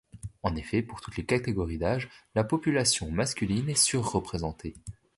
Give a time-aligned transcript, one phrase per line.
[0.41, 4.73] En effet, pour toutes les catégories d'âge, la population masculine est surreprésentée.